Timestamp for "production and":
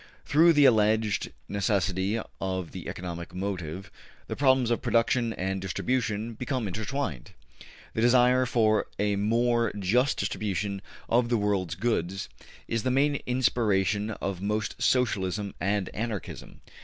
4.81-5.61